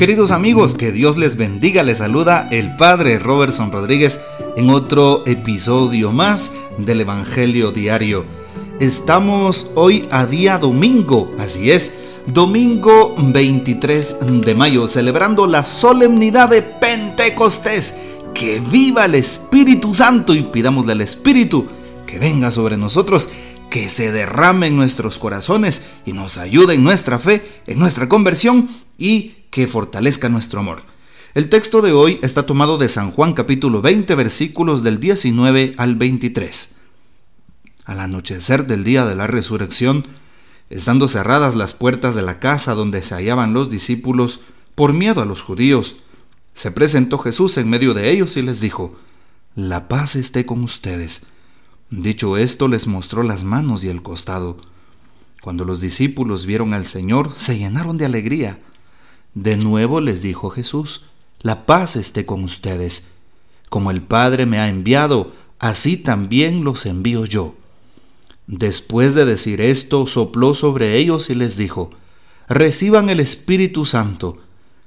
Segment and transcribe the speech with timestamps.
[0.00, 4.18] Queridos amigos, que Dios les bendiga, les saluda el Padre Robertson Rodríguez
[4.56, 8.24] en otro episodio más del Evangelio Diario.
[8.80, 11.92] Estamos hoy a día domingo, así es,
[12.26, 17.92] domingo 23 de mayo, celebrando la solemnidad de Pentecostés.
[18.32, 21.66] Que viva el Espíritu Santo y pidamosle al Espíritu
[22.06, 23.28] que venga sobre nosotros,
[23.68, 28.66] que se derrame en nuestros corazones y nos ayude en nuestra fe, en nuestra conversión
[28.96, 30.82] y que fortalezca nuestro amor.
[31.34, 35.96] El texto de hoy está tomado de San Juan capítulo 20 versículos del 19 al
[35.96, 36.70] 23.
[37.84, 40.06] Al anochecer del día de la resurrección,
[40.70, 44.40] estando cerradas las puertas de la casa donde se hallaban los discípulos,
[44.74, 45.96] por miedo a los judíos,
[46.54, 48.96] se presentó Jesús en medio de ellos y les dijo,
[49.54, 51.22] La paz esté con ustedes.
[51.90, 54.58] Dicho esto, les mostró las manos y el costado.
[55.42, 58.60] Cuando los discípulos vieron al Señor, se llenaron de alegría.
[59.34, 61.02] De nuevo les dijo Jesús,
[61.40, 63.08] La paz esté con ustedes.
[63.68, 67.54] Como el Padre me ha enviado, así también los envío yo.
[68.46, 71.90] Después de decir esto, sopló sobre ellos y les dijo,
[72.48, 74.38] Reciban el Espíritu Santo.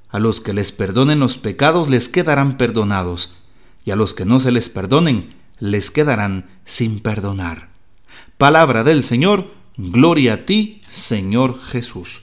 [0.10, 3.34] A los que les perdonen los pecados les quedarán perdonados,
[3.86, 7.70] y a los que no se les perdonen les quedarán sin perdonar.
[8.38, 12.22] Palabra del Señor, gloria a ti, Señor Jesús.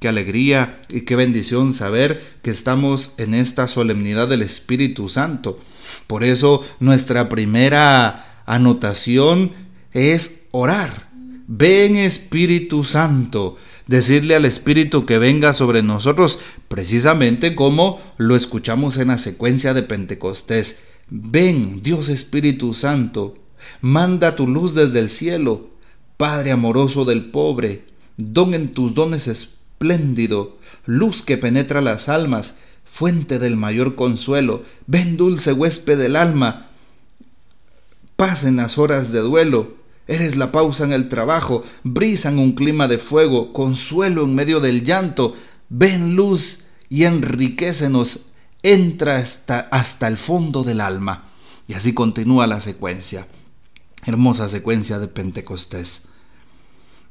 [0.00, 5.60] Qué alegría y qué bendición saber que estamos en esta solemnidad del Espíritu Santo.
[6.06, 9.52] Por eso nuestra primera anotación
[9.92, 11.10] es orar.
[11.46, 19.08] Ven Espíritu Santo, decirle al Espíritu que venga sobre nosotros, precisamente como lo escuchamos en
[19.08, 20.80] la secuencia de Pentecostés.
[21.10, 23.36] Ven, Dios Espíritu Santo,
[23.82, 25.68] manda tu luz desde el cielo,
[26.16, 27.84] Padre amoroso del pobre,
[28.16, 29.28] don en tus dones
[30.84, 36.68] luz que penetra las almas, fuente del mayor consuelo, ven dulce huésped del alma,
[38.16, 42.56] paz en las horas de duelo, Eres la pausa en el trabajo, brisa en un
[42.56, 45.36] clima de fuego, consuelo en medio del llanto.
[45.68, 48.30] Ven luz y enriquecenos,
[48.64, 51.28] entra hasta, hasta el fondo del alma.
[51.68, 53.28] Y así continúa la secuencia.
[54.04, 56.08] Hermosa secuencia de Pentecostés.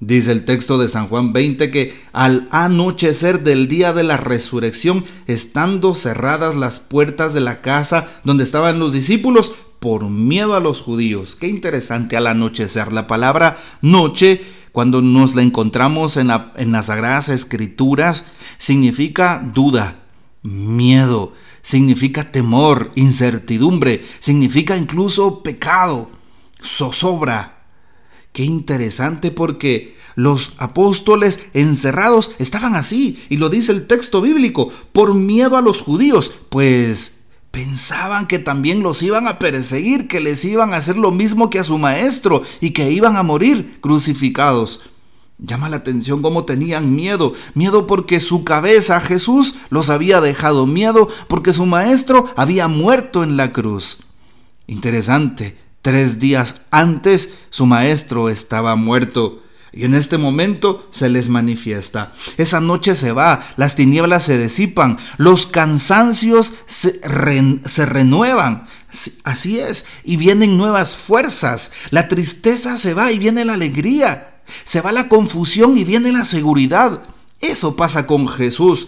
[0.02, 5.04] Dice el texto de San Juan 20 que al anochecer del día de la resurrección,
[5.28, 10.82] estando cerradas las puertas de la casa donde estaban los discípulos, por miedo a los
[10.82, 11.36] judíos.
[11.36, 12.92] Qué interesante al anochecer.
[12.92, 18.26] La palabra noche, cuando nos la encontramos en, la, en las Sagradas Escrituras,
[18.58, 20.00] significa duda,
[20.44, 26.10] miedo, significa temor, incertidumbre, significa incluso pecado,
[26.62, 27.59] zozobra.
[28.32, 35.14] Qué interesante porque los apóstoles encerrados estaban así, y lo dice el texto bíblico, por
[35.14, 37.14] miedo a los judíos, pues
[37.52, 41.58] Pensaban que también los iban a perseguir, que les iban a hacer lo mismo que
[41.58, 44.82] a su maestro y que iban a morir crucificados.
[45.40, 51.08] Llama la atención cómo tenían miedo, miedo porque su cabeza Jesús los había dejado, miedo
[51.28, 54.00] porque su maestro había muerto en la cruz.
[54.68, 59.44] Interesante, tres días antes su maestro estaba muerto.
[59.72, 62.12] Y en este momento se les manifiesta.
[62.38, 67.00] Esa noche se va, las tinieblas se disipan, los cansancios se,
[67.66, 68.68] se, renuevan.
[69.24, 71.72] Así es, y vienen nuevas fuerzas.
[71.92, 74.42] La tristeza se va y viene la alegría.
[74.64, 77.04] Se va la confusión y viene la seguridad.
[77.40, 78.88] Eso pasa con Jesús.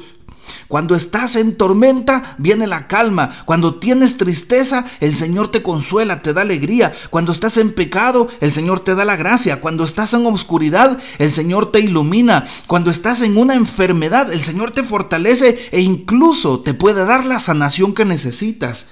[0.71, 3.29] Cuando estás en tormenta, viene la calma.
[3.43, 6.93] Cuando tienes tristeza, el Señor te consuela, te da alegría.
[7.09, 9.59] Cuando estás en pecado, el Señor te da la gracia.
[9.59, 12.45] Cuando estás en oscuridad, el Señor te ilumina.
[12.67, 17.39] Cuando estás en una enfermedad, el Señor te fortalece e incluso te puede dar la
[17.39, 18.91] sanación que necesitas.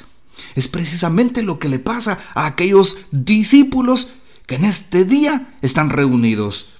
[0.55, 4.09] Es precisamente lo que le pasa a aquellos discípulos
[4.47, 6.71] que en este día están reunidos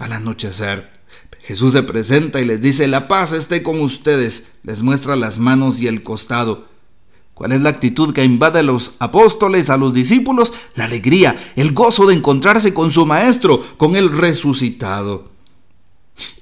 [0.00, 0.97] al anochecer.
[1.48, 4.48] Jesús se presenta y les dice, la paz esté con ustedes.
[4.64, 6.66] Les muestra las manos y el costado.
[7.32, 10.52] ¿Cuál es la actitud que invade a los apóstoles, a los discípulos?
[10.74, 15.30] La alegría, el gozo de encontrarse con su Maestro, con el resucitado.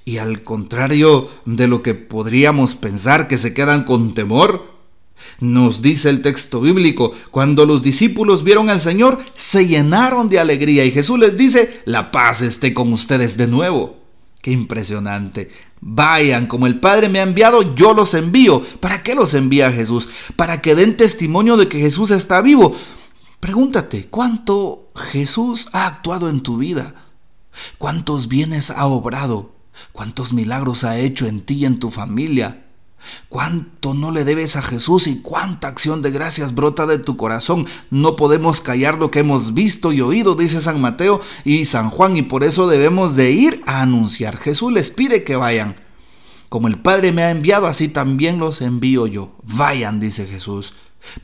[0.04, 4.74] Y al contrario de lo que podríamos pensar que se quedan con temor,
[5.38, 10.84] nos dice el texto bíblico, cuando los discípulos vieron al Señor, se llenaron de alegría
[10.84, 13.95] y Jesús les dice, la paz esté con ustedes de nuevo.
[14.46, 15.50] Impresionante.
[15.80, 18.62] Vayan, como el Padre me ha enviado, yo los envío.
[18.80, 20.08] ¿Para qué los envía Jesús?
[20.36, 22.74] Para que den testimonio de que Jesús está vivo.
[23.40, 26.94] Pregúntate, ¿cuánto Jesús ha actuado en tu vida?
[27.78, 29.54] ¿Cuántos bienes ha obrado?
[29.92, 32.65] ¿Cuántos milagros ha hecho en ti y en tu familia?
[33.28, 37.66] ¿Cuánto no le debes a Jesús y cuánta acción de gracias brota de tu corazón?
[37.90, 42.16] No podemos callar lo que hemos visto y oído, dice San Mateo y San Juan,
[42.16, 44.36] y por eso debemos de ir a anunciar.
[44.36, 45.85] Jesús les pide que vayan.
[46.48, 49.36] Como el Padre me ha enviado, así también los envío yo.
[49.42, 50.74] Vayan, dice Jesús.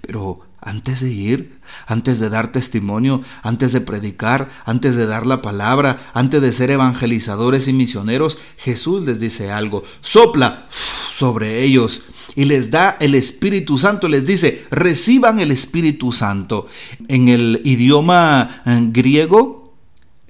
[0.00, 5.42] Pero antes de ir, antes de dar testimonio, antes de predicar, antes de dar la
[5.42, 10.68] palabra, antes de ser evangelizadores y misioneros, Jesús les dice algo, sopla
[11.12, 12.02] sobre ellos
[12.36, 16.66] y les da el Espíritu Santo, les dice, reciban el Espíritu Santo.
[17.08, 19.74] En el idioma eh, griego,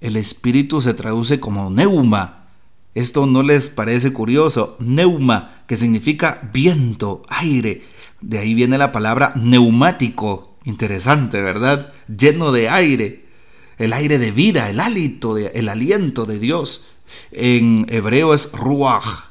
[0.01, 2.42] el Espíritu se traduce como neuma.
[2.95, 7.83] Esto no les parece curioso, neuma, que significa viento, aire.
[8.21, 10.57] De ahí viene la palabra neumático.
[10.65, 11.93] Interesante, ¿verdad?
[12.07, 13.25] Lleno de aire.
[13.79, 16.85] El aire de vida, el hálito, el aliento de Dios.
[17.31, 19.31] En hebreo es ruach,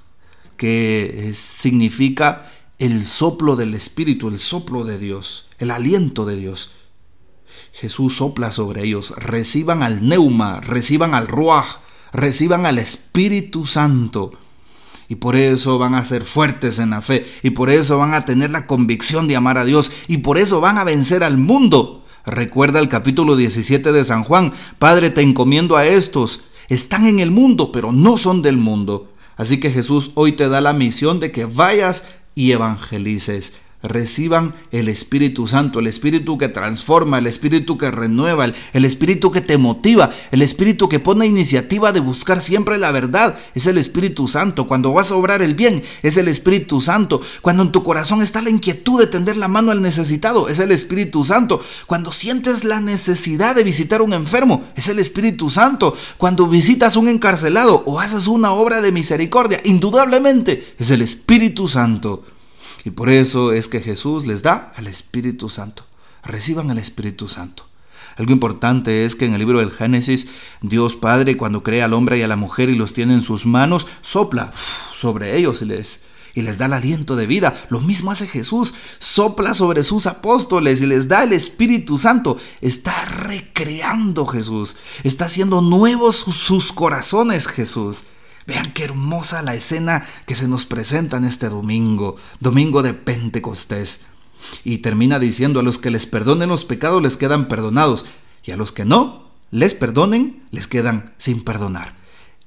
[0.57, 6.71] que significa el soplo del Espíritu, el soplo de Dios, el aliento de Dios.
[7.73, 11.80] Jesús sopla sobre ellos, reciban al neuma, reciban al ruach,
[12.13, 14.31] reciban al Espíritu Santo.
[15.07, 17.25] Y por eso van a ser fuertes en la fe.
[17.43, 19.91] Y por eso van a tener la convicción de amar a Dios.
[20.07, 22.05] Y por eso van a vencer al mundo.
[22.25, 24.53] Recuerda el capítulo 17 de San Juan.
[24.79, 26.45] Padre, te encomiendo a estos.
[26.69, 29.11] Están en el mundo, pero no son del mundo.
[29.35, 32.05] Así que Jesús hoy te da la misión de que vayas
[32.35, 33.53] y evangelices
[33.83, 39.41] reciban el Espíritu Santo, el Espíritu que transforma, el Espíritu que renueva, el, Espíritu que
[39.41, 43.37] te motiva, el Espíritu que pone iniciativa de buscar siempre la verdad.
[43.55, 44.67] Es el Espíritu Santo.
[44.67, 47.21] Cuando vas a obrar el bien, es el Espíritu Santo.
[47.41, 50.71] Cuando en tu corazón está la inquietud de tender la mano al necesitado, es el
[50.71, 51.59] Espíritu Santo.
[51.87, 55.95] Cuando sientes la necesidad de visitar un enfermo, es el Espíritu Santo.
[56.17, 62.23] Cuando visitas un encarcelado o haces una obra de misericordia, indudablemente es el Espíritu Santo.
[62.83, 65.85] Y por eso es que Jesús les da al Espíritu Santo.
[66.23, 67.65] Reciban el Espíritu Santo.
[68.17, 70.27] Algo importante es que en el libro del Génesis,
[70.61, 73.45] Dios Padre, cuando crea al hombre y a la mujer y los tiene en sus
[73.45, 74.51] manos, sopla
[74.93, 76.01] sobre ellos y les,
[76.33, 77.53] y les da el aliento de vida.
[77.69, 82.37] Lo mismo hace Jesús, sopla sobre sus apóstoles y les da el Espíritu Santo.
[82.59, 88.05] Está recreando Jesús, está haciendo nuevos sus corazones Jesús.
[88.47, 94.05] Vean qué hermosa la escena que se nos presenta en este domingo, domingo de Pentecostés.
[94.63, 98.05] Y termina diciendo, a los que les perdonen los pecados les quedan perdonados,
[98.43, 101.95] y a los que no les perdonen les quedan sin perdonar.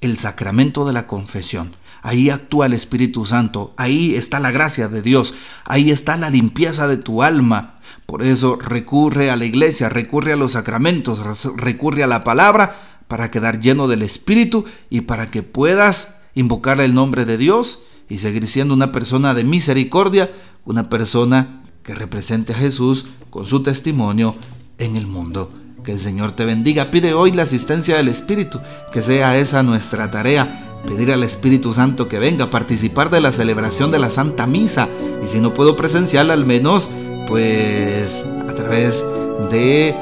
[0.01, 1.73] El sacramento de la confesión.
[2.03, 6.87] Ahí actúa el Espíritu Santo, ahí está la gracia de Dios, ahí está la limpieza
[6.87, 7.77] de tu alma.
[8.05, 11.23] Por eso recurre a la iglesia, recurre a los sacramentos,
[11.57, 16.95] recurre a la palabra para quedar lleno del Espíritu y para que puedas invocar el
[16.95, 20.33] nombre de Dios y seguir siendo una persona de misericordia,
[20.65, 24.35] una persona que represente a Jesús con su testimonio
[24.79, 25.53] en el mundo.
[25.85, 26.91] Que el Señor te bendiga.
[26.91, 28.61] Pide hoy la asistencia del Espíritu,
[28.91, 33.33] que sea esa nuestra tarea, pedir al Espíritu Santo que venga a participar de la
[33.33, 34.89] celebración de la Santa Misa.
[35.23, 36.89] Y si no puedo presencial, al menos
[37.27, 39.05] pues a través
[39.51, 39.95] de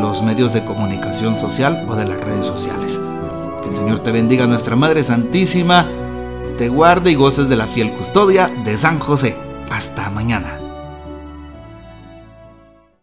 [0.00, 3.00] los medios de comunicación social o de las redes sociales.
[3.62, 5.88] Que el Señor te bendiga, nuestra Madre Santísima,
[6.56, 9.36] te guarde y goces de la fiel custodia de San José.
[9.70, 10.67] Hasta mañana.